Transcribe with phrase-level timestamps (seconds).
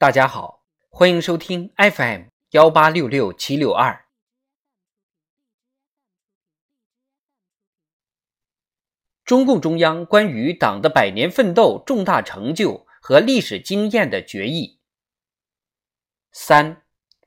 [0.00, 4.06] 大家好，欢迎收听 FM 幺八六六七六二。
[9.24, 14.78] 中共中央关于党的百年奋斗重大成就和历史经验的决议。
[16.30, 16.84] 三、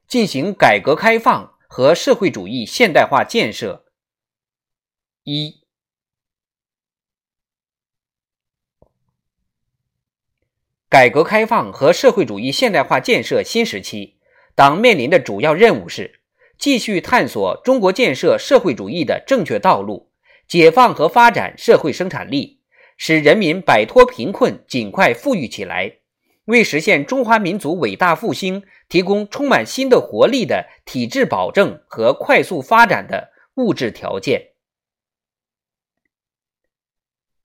[0.08, 3.92] 进行改革开放和社会主义现代化建设。
[5.24, 5.61] 一。
[10.92, 14.18] 改革开放和社会主义现代化建设新时期，
[14.56, 16.20] 党面临的主要任务是
[16.58, 20.12] 继续探索中国建设社会主义的正确道路，
[20.50, 22.60] 解放和发展社会生产力，
[22.98, 26.00] 使人民摆脱贫困，尽快富裕起来，
[26.44, 34.50] 为实现中华民族伟大复兴提供充满新的活力的体制保证和快速发展的物质条件。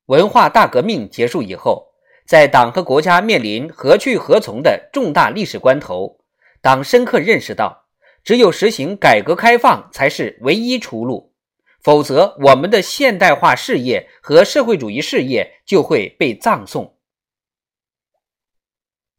[0.07, 1.86] 文化大革命结束以后。
[2.27, 6.19] 在党和国家面临何去何从的重大历史关头，
[6.61, 7.87] 党深刻认识到，
[8.25, 11.33] 只有实行改革开放才是唯一出路，
[11.81, 16.97] 否则我们的现代化事业和社会主义事业就会被葬送。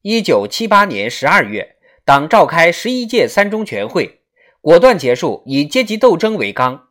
[0.01, 4.21] 一九七八年十二月，党召开十一届三中全会，
[4.59, 6.89] 果断结束以阶级斗争为纲，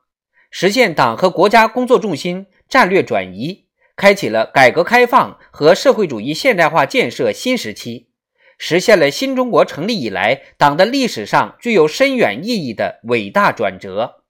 [0.51, 3.66] 实现党和国家工作重心战略转移。
[3.97, 8.11] 开启了改革开放和社会主义现代化建设新时期，
[8.59, 14.23] 实现了新中国成立以来党的历史上具有深远意义的伟大转折。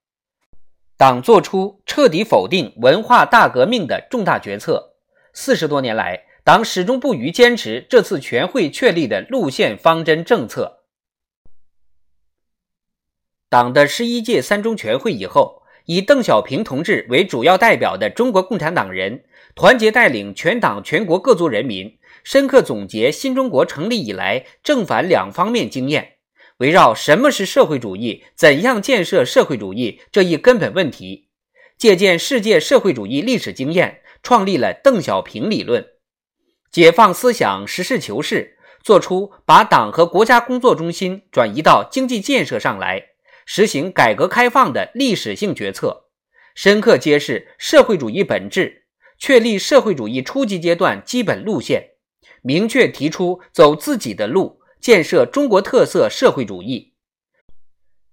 [0.97, 4.95] 党作出彻底否定文化大革命的重大决策。
[5.35, 10.85] 四十多年来，党始终不渝坚持这次全会确立的路线方针政策。
[13.49, 15.56] 党的十一届三中全会以后，
[15.87, 19.25] 以邓小平同志为主要代表的中国共产党人。
[19.55, 26.17] 团结带领全党全国各族人民，深刻总结新中国成立以来正反两方面经验，
[26.59, 31.29] 围绕什么是社会主义、怎样建设社会主义这一根本问题，
[31.79, 35.87] 借鉴世界社会主义历史经验，创立了邓小平理论，
[36.71, 43.03] 解放思想，实事求是，做出把党和国家工作中心转移到经济建设上来，
[43.47, 46.11] 实行改革开放的历史性决策，
[46.55, 48.83] 深刻揭示社会主义本质。
[49.19, 51.93] 确立社会主义初级阶段基本路线，
[52.43, 56.93] 明确提出走自己的路，建设中国特色社会主义。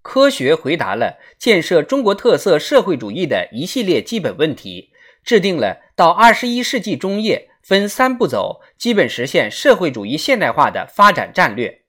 [0.02, 4.92] 科学回答了建设中国特色社会主义的一系列基本问题，
[5.26, 11.83] 制定了到二十一世纪中叶分三步走，基本实现社会主义现代化的发展战略，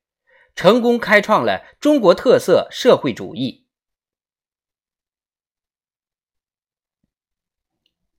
[0.55, 3.65] 成功开创了中国特色社会主义。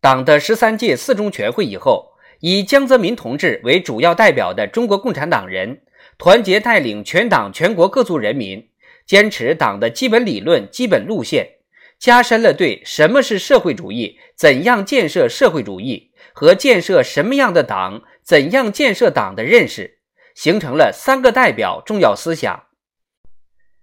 [0.01, 5.81] 党的十三届四中全会以后，以江泽民同志为主要代表的中国共产党人，
[6.17, 8.69] 团结带领全党全国各族人民，
[9.07, 11.55] 坚持党的基本理论、基本路线，
[11.97, 19.94] 加深了对什么是社会主义、怎样建设社会主义和建设什么样的党、怎样建设党的认识，
[20.35, 22.65] 形成了三个代表重要思想。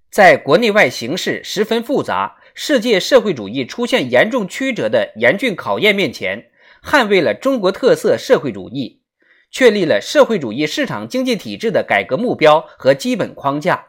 [0.09, 2.37] 在国内外形势十分复杂。
[2.55, 6.51] 世界社会主义出现严重曲折的严峻考验面前，
[6.85, 9.01] 捍卫了中国特色社会主义，
[9.51, 13.87] 确立了社会主义市场经济体制的改革目标和基本框架，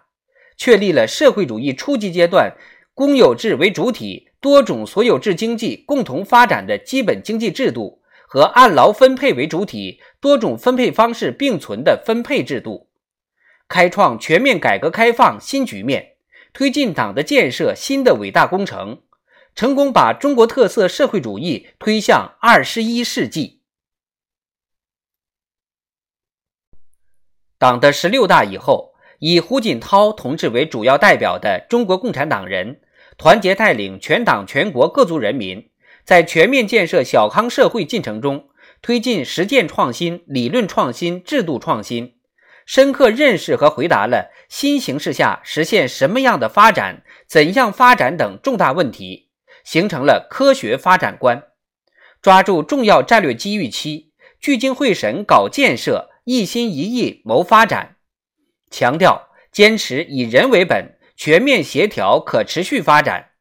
[0.56, 2.56] 确立了社会主义初级阶段
[2.94, 8.02] 公有制为主体、多种所有制经济共同发展的基本经济制度
[8.34, 12.90] 和按劳分配为主体、多种分配方式并存的分配制度，
[13.68, 16.16] 开创全面改革开放新局面。
[16.52, 19.04] 推进党的建设新的伟大工程，
[19.54, 23.62] 成功把中国特色社会主义推向二十一世纪。
[27.60, 32.82] 党的十六大以后，以胡锦涛同志为主要代表的中国共产党人，
[33.16, 35.70] 团结带领全党全国各族人民，
[36.04, 38.50] 在全面建设小康社会进程中，
[38.82, 42.16] 推进实践创新、理论创新、制度创新。
[42.66, 49.30] 深刻认识和回答了新形势下实现什么样的发展、怎样发展等重大问题，
[49.66, 51.44] 形成了科学发展观。
[52.22, 57.98] 抓住重要战略机遇期，聚精会神搞建设，一心一意谋发展。
[58.72, 63.32] 强调坚持以人为本，全面协调可持续发展，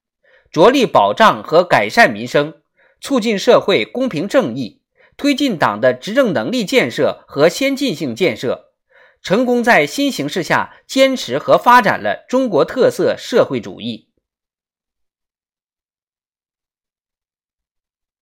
[0.53, 2.53] 着力保障和改善民生，
[3.01, 4.83] 促进社会公平正义，
[5.17, 8.69] 推进党的执政能力建设和先进性建设。
[9.23, 14.09] 成功在新形势下坚持和发展了中国特色社会主义。